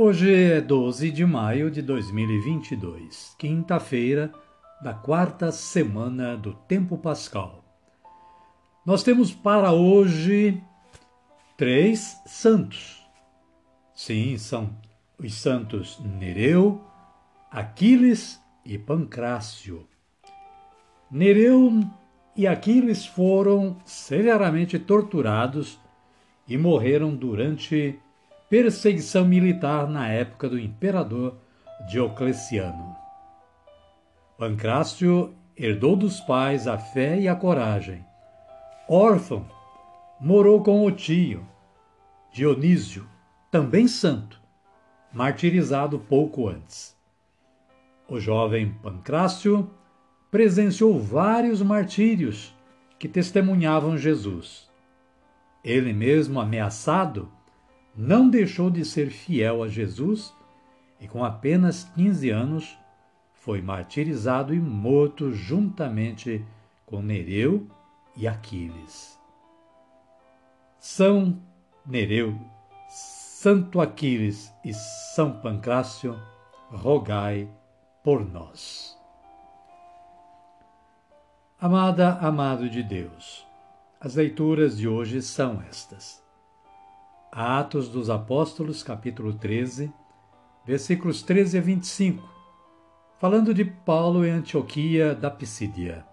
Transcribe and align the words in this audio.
Hoje 0.00 0.32
é 0.32 0.60
12 0.60 1.10
de 1.10 1.26
maio 1.26 1.72
de 1.72 1.82
2022, 1.82 3.34
quinta-feira 3.36 4.32
da 4.80 4.94
quarta 4.94 5.50
semana 5.50 6.36
do 6.36 6.54
tempo 6.54 6.96
pascal. 6.96 7.64
Nós 8.86 9.02
temos 9.02 9.34
para 9.34 9.72
hoje 9.72 10.62
três 11.56 12.16
santos. 12.24 13.04
Sim, 13.92 14.38
são 14.38 14.70
os 15.18 15.34
santos 15.34 15.98
Nereu, 15.98 16.80
Aquiles 17.50 18.40
e 18.64 18.78
Pancrácio. 18.78 19.84
Nereu 21.10 21.72
e 22.36 22.46
Aquiles 22.46 23.04
foram 23.04 23.76
severamente 23.84 24.78
torturados 24.78 25.76
e 26.46 26.56
morreram 26.56 27.16
durante 27.16 27.98
perseguição 28.48 29.24
militar 29.24 29.86
na 29.86 30.08
época 30.08 30.48
do 30.48 30.58
imperador 30.58 31.36
Diocleciano. 31.88 32.96
Pancrácio 34.38 35.34
herdou 35.56 35.96
dos 35.96 36.20
pais 36.20 36.66
a 36.66 36.78
fé 36.78 37.18
e 37.18 37.28
a 37.28 37.34
coragem. 37.34 38.04
Órfão, 38.88 39.46
morou 40.20 40.62
com 40.62 40.84
o 40.84 40.90
tio, 40.90 41.46
Dionísio, 42.32 43.06
também 43.50 43.86
santo, 43.86 44.40
martirizado 45.12 45.98
pouco 45.98 46.48
antes. 46.48 46.96
O 48.08 48.18
jovem 48.18 48.72
Pancrácio 48.82 49.70
presenciou 50.30 50.98
vários 50.98 51.60
martírios 51.60 52.54
que 52.98 53.08
testemunhavam 53.08 53.96
Jesus. 53.96 54.68
Ele 55.62 55.92
mesmo, 55.92 56.40
ameaçado, 56.40 57.30
não 57.98 58.30
deixou 58.30 58.70
de 58.70 58.84
ser 58.84 59.10
fiel 59.10 59.60
a 59.60 59.66
Jesus 59.66 60.32
e, 61.00 61.08
com 61.08 61.24
apenas 61.24 61.82
15 61.96 62.30
anos, 62.30 62.78
foi 63.34 63.60
martirizado 63.60 64.54
e 64.54 64.60
morto 64.60 65.32
juntamente 65.32 66.46
com 66.86 67.02
Nereu 67.02 67.68
e 68.16 68.28
Aquiles. 68.28 69.18
São 70.78 71.42
Nereu, 71.84 72.38
Santo 72.88 73.80
Aquiles 73.80 74.52
e 74.64 74.72
São 74.72 75.40
Pancrácio, 75.40 76.16
rogai 76.70 77.50
por 78.04 78.24
nós. 78.24 78.96
Amada, 81.60 82.12
amado 82.20 82.70
de 82.70 82.84
Deus, 82.84 83.44
as 84.00 84.14
leituras 84.14 84.78
de 84.78 84.86
hoje 84.86 85.20
são 85.20 85.60
estas. 85.68 86.27
Atos 87.40 87.88
dos 87.88 88.10
Apóstolos, 88.10 88.82
capítulo 88.82 89.32
13, 89.32 89.92
versículos 90.66 91.22
13 91.22 91.58
a 91.58 91.60
25, 91.60 92.28
falando 93.16 93.54
de 93.54 93.64
Paulo 93.64 94.26
em 94.26 94.30
Antioquia 94.30 95.14
da 95.14 95.30
Pisídia. 95.30 96.04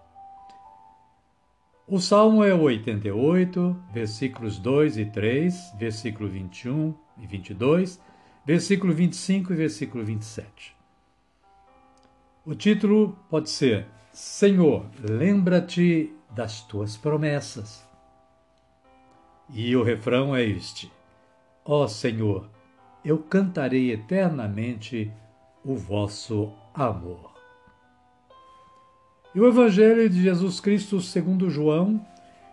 O 1.84 1.98
salmo 1.98 2.44
é 2.44 2.54
o 2.54 2.60
88, 2.60 3.76
versículos 3.92 4.56
2 4.60 4.98
e 4.98 5.06
3, 5.06 5.72
versículo 5.76 6.28
21 6.28 6.94
e 7.18 7.26
22, 7.26 8.00
versículo 8.46 8.94
25 8.94 9.52
e 9.52 9.56
versículo 9.56 10.04
27. 10.04 10.76
O 12.44 12.54
título 12.54 13.18
pode 13.28 13.50
ser 13.50 13.88
Senhor, 14.12 14.86
lembra-te 15.00 16.14
das 16.30 16.60
tuas 16.60 16.96
promessas. 16.96 17.84
E 19.50 19.74
o 19.74 19.82
refrão 19.82 20.34
é 20.34 20.44
este: 20.44 20.94
Ó 21.68 21.88
Senhor, 21.88 22.48
eu 23.04 23.18
cantarei 23.18 23.90
eternamente 23.90 25.12
o 25.64 25.74
vosso 25.74 26.52
amor. 26.72 27.34
E 29.34 29.40
o 29.40 29.48
Evangelho 29.48 30.08
de 30.08 30.22
Jesus 30.22 30.60
Cristo 30.60 31.00
segundo 31.00 31.50
João 31.50 32.06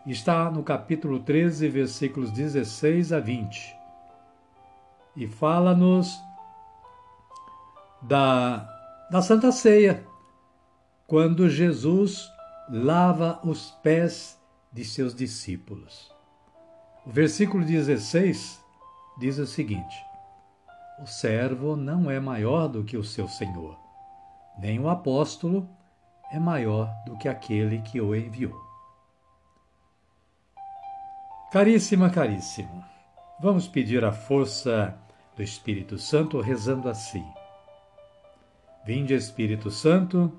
está 0.08 0.50
no 0.50 0.64
capítulo 0.64 1.20
13, 1.20 1.70
versículos 1.70 2.32
16 2.32 3.14
a 3.14 3.20
20. 3.20 3.76
E 5.16 5.28
fala-nos 5.28 6.20
da, 8.02 8.68
da 9.12 9.22
Santa 9.22 9.52
Ceia, 9.52 10.04
quando 11.06 11.48
Jesus 11.48 12.28
lava 12.68 13.40
os 13.44 13.70
pés 13.84 14.42
de 14.72 14.84
seus 14.84 15.14
discípulos. 15.14 16.12
O 17.06 17.12
versículo 17.12 17.64
16 17.64 18.63
diz 19.18 19.38
o 19.38 19.46
seguinte: 19.46 19.96
O 21.02 21.06
servo 21.06 21.76
não 21.76 22.10
é 22.10 22.20
maior 22.20 22.68
do 22.68 22.84
que 22.84 22.98
o 22.98 23.04
seu 23.04 23.28
senhor, 23.28 23.78
nem 24.58 24.80
o 24.80 24.90
apóstolo 24.90 25.68
é 26.32 26.40
maior 26.40 26.90
do 27.06 27.18
que 27.18 27.28
aquele 27.28 27.82
que 27.82 28.02
o 28.02 28.16
enviou. 28.16 28.60
Caríssima, 31.52 32.10
caríssimo, 32.10 32.84
vamos 33.40 33.68
pedir 33.68 34.04
a 34.04 34.12
força 34.12 34.98
do 35.36 35.44
Espírito 35.44 36.00
Santo 36.00 36.42
rezando 36.42 36.90
assim. 36.90 37.26
Vinde, 38.86 39.14
Espírito 39.14 39.70
Santo, 39.70 40.32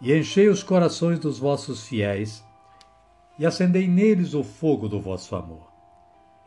e 0.00 0.12
enchei 0.12 0.48
os 0.48 0.62
corações 0.62 1.18
dos 1.18 1.38
vossos 1.38 1.86
fiéis, 1.86 2.44
e 3.38 3.46
acendei 3.46 3.86
neles 3.86 4.34
o 4.34 4.42
fogo 4.42 4.88
do 4.88 5.00
vosso 5.00 5.36
amor. 5.36 5.67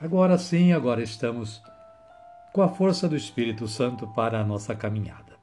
Agora 0.00 0.36
sim, 0.36 0.72
agora 0.72 1.02
estamos 1.02 1.62
com 2.52 2.62
a 2.62 2.68
força 2.68 3.08
do 3.08 3.16
Espírito 3.16 3.66
Santo 3.66 4.06
para 4.08 4.40
a 4.40 4.44
nossa 4.44 4.74
caminhada. 4.74 5.36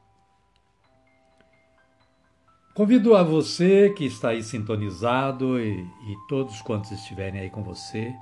Convido 2.73 3.15
a 3.15 3.23
você 3.23 3.91
que 3.91 4.05
está 4.05 4.29
aí 4.29 4.43
sintonizado 4.43 5.59
e, 5.59 5.79
e 5.79 6.17
todos 6.27 6.61
quantos 6.61 6.91
estiverem 6.91 7.41
aí 7.41 7.49
com 7.49 7.63
você 7.63 8.13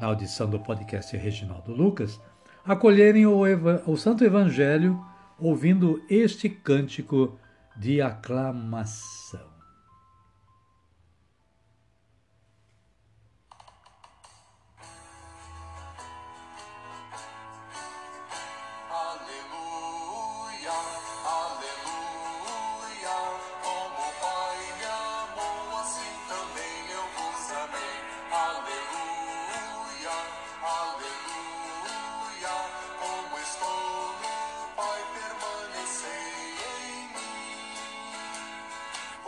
na 0.00 0.08
audição 0.08 0.48
do 0.48 0.58
podcast 0.58 1.16
Reginaldo 1.16 1.72
Lucas, 1.72 2.20
acolherem 2.64 3.26
o, 3.26 3.42
o 3.86 3.96
Santo 3.96 4.24
Evangelho 4.24 5.00
ouvindo 5.38 6.02
este 6.08 6.48
cântico 6.48 7.38
de 7.76 8.00
aclamação. 8.00 9.53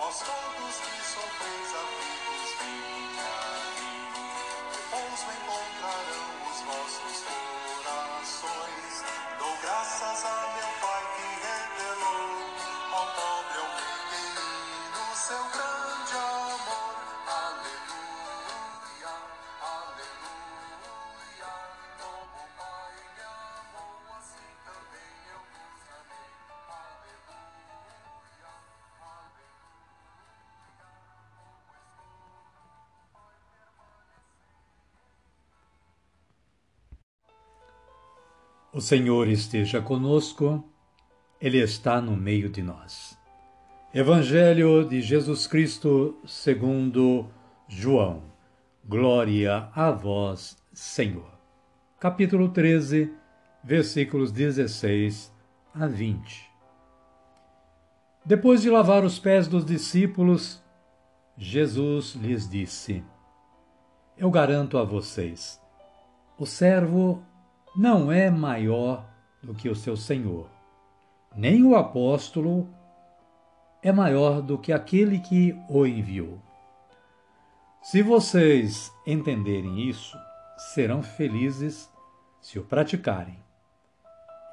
Vós 0.06 0.18
todos 0.20 0.76
que 0.76 1.02
sofreis 1.02 1.70
aflitos, 1.74 2.50
vinde 2.60 3.18
a 3.18 3.42
mim. 3.74 4.06
Repouso 4.70 5.26
em 5.32 5.40
O 38.76 38.80
Senhor 38.82 39.26
esteja 39.26 39.80
conosco, 39.80 40.62
Ele 41.40 41.56
está 41.56 41.98
no 41.98 42.14
meio 42.14 42.50
de 42.50 42.62
nós. 42.62 43.18
Evangelho 43.94 44.86
de 44.86 45.00
Jesus 45.00 45.46
Cristo 45.46 46.14
segundo 46.26 47.26
João. 47.66 48.24
Glória 48.84 49.70
a 49.74 49.90
vós, 49.90 50.58
Senhor. 50.74 51.32
Capítulo 51.98 52.50
13, 52.50 53.10
versículos 53.64 54.30
16 54.30 55.32
a 55.74 55.86
20. 55.86 56.50
Depois 58.26 58.60
de 58.60 58.68
lavar 58.68 59.04
os 59.04 59.18
pés 59.18 59.48
dos 59.48 59.64
discípulos, 59.64 60.62
Jesus 61.34 62.14
lhes 62.14 62.46
disse: 62.46 63.02
Eu 64.18 64.30
garanto 64.30 64.76
a 64.76 64.84
vocês, 64.84 65.58
o 66.36 66.44
servo 66.44 67.24
não 67.76 68.10
é 68.10 68.30
maior 68.30 69.06
do 69.42 69.54
que 69.54 69.68
o 69.68 69.76
seu 69.76 69.96
Senhor. 69.96 70.48
Nem 71.36 71.62
o 71.62 71.76
apóstolo 71.76 72.68
é 73.82 73.92
maior 73.92 74.40
do 74.40 74.56
que 74.56 74.72
aquele 74.72 75.18
que 75.18 75.54
o 75.68 75.86
enviou. 75.86 76.40
Se 77.82 78.02
vocês 78.02 78.90
entenderem 79.06 79.88
isso, 79.88 80.16
serão 80.56 81.02
felizes 81.02 81.88
se 82.40 82.58
o 82.58 82.64
praticarem. 82.64 83.38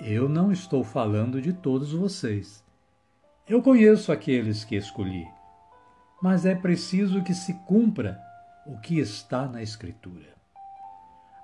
Eu 0.02 0.28
não 0.28 0.52
estou 0.52 0.84
falando 0.84 1.42
de 1.42 1.54
todos 1.54 1.94
vocês. 1.94 2.64
Eu 3.48 3.62
conheço 3.62 4.12
aqueles 4.12 4.66
que 4.66 4.76
escolhi, 4.76 5.26
mas 6.22 6.46
é 6.46 6.54
preciso 6.54 7.24
que 7.24 7.34
se 7.34 7.54
cumpra 7.66 8.22
o 8.66 8.78
que 8.80 9.00
está 9.00 9.48
na 9.48 9.62
Escritura. 9.62 10.34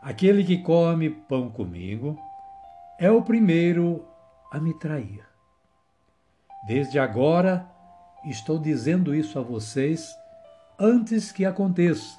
Aquele 0.02 0.46
que 0.46 0.58
come 0.60 1.10
pão 1.10 1.50
comigo 1.50 2.18
é 2.98 3.12
o 3.12 3.22
primeiro 3.22 4.06
a 4.50 4.58
me 4.58 4.74
trair. 4.74 5.26
Desde 6.66 6.98
agora 6.98 7.70
estou 8.26 8.58
dizendo 8.58 9.14
isso 9.14 9.38
a 9.38 9.42
vocês 9.42 10.10
antes 10.80 11.32
que 11.32 11.46
aconteça, 11.46 12.18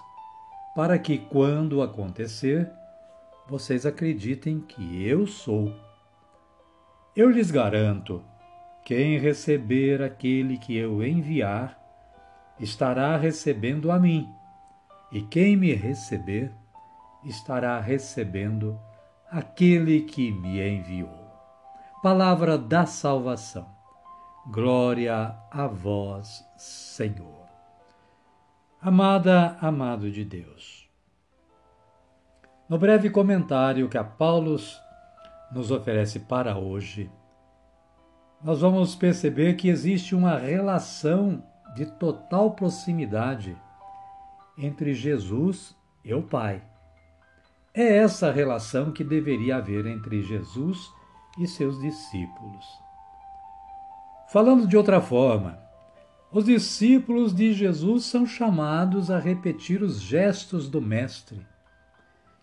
para 0.75 0.99
que 0.99 1.17
quando 1.17 1.83
acontecer, 1.83 2.71
vocês 3.49 3.87
acreditem 3.87 4.61
que 4.61 5.07
eu 5.07 5.27
sou. 5.27 5.75
Eu 7.17 7.31
lhes 7.31 7.51
garanto: 7.51 8.23
quem 8.85 9.19
receber 9.19 10.03
aquele 10.03 10.59
que 10.59 10.77
eu 10.77 11.03
enviar, 11.03 11.79
estará 12.59 13.17
recebendo 13.17 13.91
a 13.91 13.99
mim, 13.99 14.29
e 15.11 15.23
quem 15.23 15.57
me 15.57 15.73
receber, 15.73 16.53
estará 17.25 17.81
recebendo 17.81 18.79
aquele 19.31 20.03
que 20.03 20.33
me 20.33 20.61
enviou. 20.61 21.31
Palavra 22.03 22.57
da 22.57 22.87
salvação. 22.87 23.69
Glória 24.47 25.37
a 25.51 25.67
vós, 25.67 26.45
Senhor. 26.57 27.47
Amada, 28.81 29.59
amado 29.61 30.11
de 30.11 30.25
Deus. 30.25 30.89
No 32.69 32.79
breve 32.79 33.11
comentário 33.11 33.89
que 33.89 33.99
a 33.99 34.05
Paulo 34.05 34.57
nos 35.53 35.71
oferece 35.71 36.21
para 36.21 36.57
hoje, 36.57 37.11
nós 38.43 38.63
vamos 38.63 38.95
perceber 38.95 39.55
que 39.55 39.69
existe 39.69 40.15
uma 40.15 40.39
relação 40.39 41.45
de 41.75 41.85
total 41.85 42.53
proximidade 42.53 43.57
entre 44.57 44.95
Jesus 44.95 45.77
e 46.03 46.15
o 46.15 46.23
Pai. 46.23 46.70
É 47.73 47.99
essa 47.99 48.33
relação 48.33 48.91
que 48.91 49.05
deveria 49.05 49.57
haver 49.57 49.87
entre 49.87 50.23
Jesus 50.23 50.93
e 51.39 51.47
seus 51.47 51.81
discípulos. 51.81 52.67
Falando 54.33 54.67
de 54.67 54.77
outra 54.77 55.01
forma, 55.01 55.57
os 56.33 56.45
discípulos 56.45 57.33
de 57.33 57.53
Jesus 57.53 58.07
são 58.07 58.27
chamados 58.27 59.09
a 59.09 59.21
repetir 59.21 59.83
os 59.83 60.01
gestos 60.01 60.69
do 60.69 60.81
Mestre, 60.81 61.47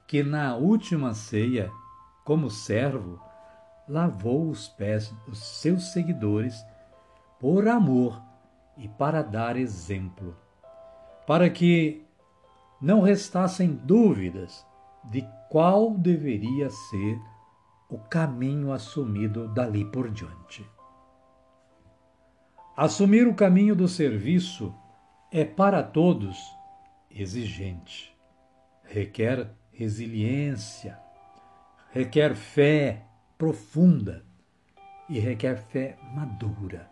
que 0.07 0.23
na 0.23 0.55
última 0.55 1.13
ceia, 1.13 1.69
como 2.23 2.49
servo, 2.49 3.19
lavou 3.87 4.49
os 4.49 4.69
pés 4.69 5.13
dos 5.25 5.39
seus 5.39 5.91
seguidores 5.91 6.65
por 7.37 7.67
amor 7.67 8.21
e 8.77 8.87
para 8.87 9.21
dar 9.21 9.57
exemplo, 9.57 10.37
para 11.25 11.49
que 11.49 12.05
não 12.81 13.01
restassem 13.01 13.73
dúvidas 13.73 14.65
de 15.09 15.27
qual 15.49 15.91
deveria 15.91 16.69
ser 16.69 17.19
o 17.89 17.97
caminho 17.97 18.71
assumido 18.71 19.47
dali 19.47 19.85
por 19.85 20.09
diante. 20.09 20.69
Assumir 22.75 23.27
o 23.27 23.33
caminho 23.33 23.75
do 23.75 23.87
serviço 23.87 24.73
é 25.31 25.45
para 25.45 25.81
todos 25.81 26.37
exigente, 27.09 28.15
requer 28.83 29.49
resiliência, 29.71 30.99
requer 31.91 32.35
fé 32.35 33.05
profunda 33.37 34.25
e 35.09 35.19
requer 35.19 35.57
fé 35.57 35.97
madura. 36.13 36.91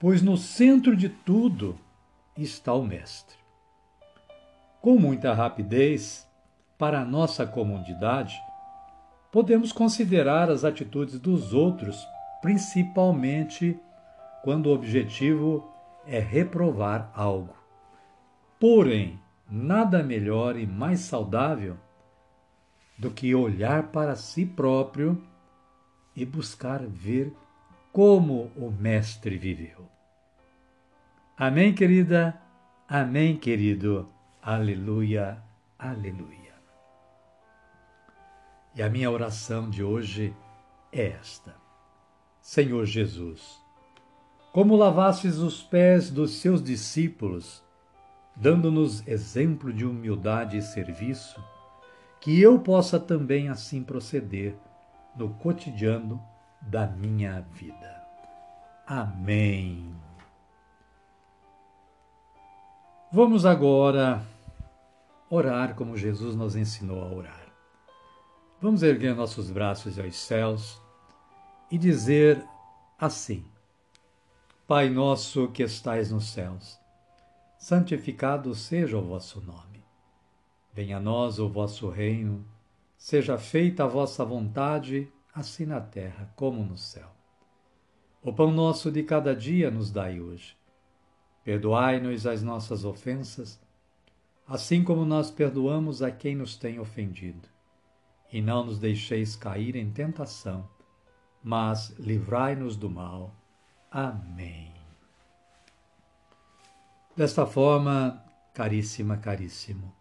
Pois 0.00 0.22
no 0.22 0.36
centro 0.36 0.96
de 0.96 1.08
tudo 1.08 1.78
está 2.36 2.72
o 2.72 2.84
Mestre 2.84 3.43
com 4.84 4.98
muita 4.98 5.32
rapidez, 5.32 6.30
para 6.76 7.00
a 7.00 7.04
nossa 7.06 7.46
comodidade, 7.46 8.38
podemos 9.32 9.72
considerar 9.72 10.50
as 10.50 10.62
atitudes 10.62 11.18
dos 11.18 11.54
outros, 11.54 12.06
principalmente 12.42 13.80
quando 14.42 14.66
o 14.66 14.74
objetivo 14.74 15.66
é 16.06 16.18
reprovar 16.18 17.10
algo. 17.14 17.56
Porém, 18.60 19.18
nada 19.50 20.02
melhor 20.02 20.54
e 20.54 20.66
mais 20.66 21.00
saudável 21.00 21.78
do 22.98 23.10
que 23.10 23.34
olhar 23.34 23.84
para 23.84 24.14
si 24.14 24.44
próprio 24.44 25.18
e 26.14 26.26
buscar 26.26 26.82
ver 26.82 27.32
como 27.90 28.50
o 28.54 28.70
Mestre 28.70 29.38
viveu. 29.38 29.88
Amém, 31.38 31.72
querida? 31.72 32.38
Amém, 32.86 33.34
querido? 33.38 34.13
Aleluia, 34.46 35.42
aleluia. 35.78 36.52
E 38.74 38.82
a 38.82 38.90
minha 38.90 39.10
oração 39.10 39.70
de 39.70 39.82
hoje 39.82 40.36
é 40.92 41.12
esta: 41.12 41.54
Senhor 42.42 42.84
Jesus, 42.84 43.58
como 44.52 44.76
lavastes 44.76 45.38
os 45.38 45.62
pés 45.62 46.10
dos 46.10 46.42
seus 46.42 46.62
discípulos, 46.62 47.64
dando-nos 48.36 49.08
exemplo 49.08 49.72
de 49.72 49.86
humildade 49.86 50.58
e 50.58 50.62
serviço, 50.62 51.42
que 52.20 52.38
eu 52.38 52.58
possa 52.58 53.00
também 53.00 53.48
assim 53.48 53.82
proceder 53.82 54.54
no 55.16 55.30
cotidiano 55.36 56.22
da 56.60 56.86
minha 56.86 57.40
vida. 57.54 58.04
Amém. 58.86 59.90
Vamos 63.10 63.46
agora 63.46 64.33
orar 65.28 65.74
como 65.74 65.96
Jesus 65.96 66.36
nos 66.36 66.56
ensinou 66.56 67.02
a 67.02 67.12
orar. 67.12 67.44
Vamos 68.60 68.82
erguer 68.82 69.14
nossos 69.14 69.50
braços 69.50 69.98
aos 69.98 70.16
céus 70.16 70.80
e 71.70 71.78
dizer 71.78 72.44
assim: 72.98 73.44
Pai 74.66 74.88
nosso 74.88 75.48
que 75.48 75.62
estais 75.62 76.10
nos 76.10 76.30
céus, 76.30 76.78
santificado 77.58 78.54
seja 78.54 78.96
o 78.96 79.02
vosso 79.02 79.40
nome. 79.40 79.84
Venha 80.72 80.96
a 80.96 81.00
nós 81.00 81.38
o 81.38 81.48
vosso 81.48 81.88
reino, 81.88 82.44
seja 82.96 83.38
feita 83.38 83.84
a 83.84 83.86
vossa 83.86 84.24
vontade, 84.24 85.12
assim 85.34 85.66
na 85.66 85.80
terra 85.80 86.32
como 86.34 86.64
no 86.64 86.76
céu. 86.76 87.10
O 88.22 88.32
pão 88.32 88.50
nosso 88.50 88.90
de 88.90 89.02
cada 89.02 89.36
dia 89.36 89.70
nos 89.70 89.90
dai 89.90 90.20
hoje. 90.20 90.56
Perdoai-nos 91.44 92.26
as 92.26 92.42
nossas 92.42 92.84
ofensas, 92.84 93.60
assim 94.46 94.84
como 94.84 95.04
nós 95.04 95.30
perdoamos 95.30 96.02
a 96.02 96.10
quem 96.10 96.36
nos 96.36 96.56
tem 96.56 96.78
ofendido. 96.78 97.48
E 98.32 98.40
não 98.40 98.66
nos 98.66 98.78
deixeis 98.78 99.36
cair 99.36 99.76
em 99.76 99.90
tentação, 99.90 100.68
mas 101.42 101.90
livrai-nos 101.98 102.76
do 102.76 102.90
mal. 102.90 103.34
Amém. 103.90 104.72
Desta 107.16 107.46
forma, 107.46 108.22
caríssima, 108.52 109.16
caríssimo, 109.16 109.94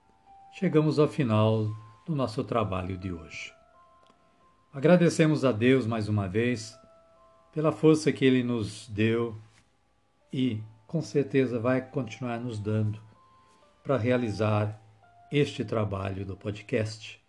chegamos 0.54 0.98
ao 0.98 1.08
final 1.08 1.68
do 2.06 2.16
nosso 2.16 2.44
trabalho 2.44 2.98
de 2.98 3.12
hoje. 3.12 3.54
Agradecemos 4.74 5.46
a 5.46 5.52
Deus 5.52 5.86
mais 5.86 6.10
uma 6.10 6.28
vez 6.28 6.76
pela 7.54 7.72
força 7.72 8.12
que 8.12 8.26
Ele 8.26 8.42
nos 8.42 8.88
deu 8.90 9.38
e 10.32 10.60
com 10.88 11.04
certeza 11.04 11.60
vai 11.60 11.82
continuar 11.82 12.40
nos 12.40 12.58
dando 12.58 13.00
para 13.84 13.98
realizar 13.98 14.82
este 15.30 15.66
trabalho 15.66 16.26
do 16.26 16.38
podcast. 16.38 17.22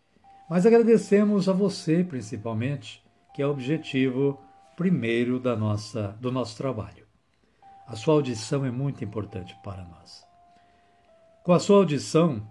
Mas 0.49 0.64
agradecemos 0.64 1.49
a 1.49 1.52
você, 1.52 2.04
principalmente, 2.04 3.04
que 3.34 3.42
é 3.42 3.46
o 3.46 3.50
objetivo 3.50 4.40
primeiro 4.76 5.40
da 5.40 5.56
nossa, 5.56 6.16
do 6.20 6.30
nosso 6.30 6.56
trabalho. 6.56 7.04
A 7.87 7.96
sua 7.96 8.14
audição 8.14 8.64
é 8.64 8.70
muito 8.70 9.02
importante 9.02 9.56
para 9.64 9.84
nós. 9.84 10.25
Com 11.42 11.52
a 11.52 11.58
sua 11.58 11.78
audição, 11.78 12.46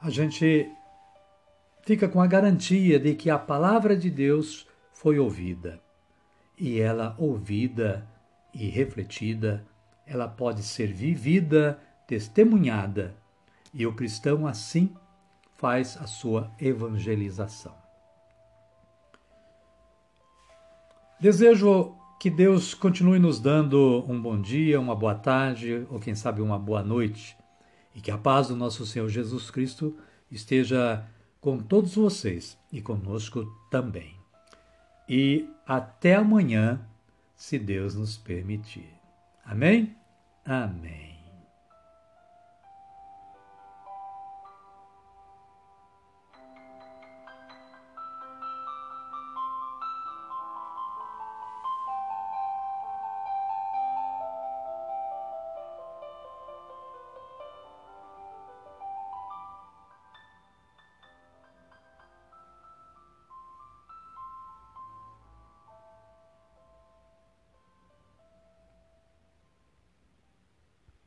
a 0.00 0.10
gente 0.10 0.70
fica 1.82 2.08
com 2.08 2.20
a 2.20 2.26
garantia 2.26 2.98
de 2.98 3.14
que 3.14 3.30
a 3.30 3.38
palavra 3.38 3.96
de 3.96 4.10
Deus 4.10 4.66
foi 4.92 5.18
ouvida. 5.18 5.80
E 6.56 6.80
ela, 6.80 7.14
ouvida 7.18 8.08
e 8.52 8.68
refletida, 8.68 9.64
ela 10.06 10.26
pode 10.26 10.62
ser 10.62 10.92
vivida, 10.92 11.78
testemunhada, 12.08 13.14
e 13.72 13.86
o 13.86 13.94
cristão 13.94 14.46
assim 14.46 14.96
faz 15.58 15.96
a 16.00 16.06
sua 16.06 16.50
evangelização. 16.58 17.74
Desejo 21.20 21.94
que 22.18 22.30
Deus 22.30 22.72
continue 22.74 23.18
nos 23.18 23.38
dando 23.38 24.04
um 24.08 24.20
bom 24.20 24.40
dia, 24.40 24.80
uma 24.80 24.96
boa 24.96 25.14
tarde 25.14 25.86
ou 25.90 26.00
quem 26.00 26.14
sabe 26.14 26.40
uma 26.40 26.58
boa 26.58 26.82
noite 26.82 27.36
e 27.94 28.00
que 28.00 28.10
a 28.10 28.16
paz 28.16 28.48
do 28.48 28.56
nosso 28.56 28.86
Senhor 28.86 29.08
Jesus 29.08 29.50
Cristo 29.50 29.96
esteja 30.30 31.04
com 31.40 31.58
todos 31.58 31.94
vocês 31.94 32.56
e 32.72 32.80
conosco 32.80 33.44
também. 33.70 34.14
E 35.08 35.48
até 35.66 36.14
amanhã, 36.14 36.80
se 37.34 37.58
Deus 37.58 37.94
nos 37.94 38.16
permitir. 38.16 38.88
Amém? 39.44 39.94
Amém. 40.44 41.17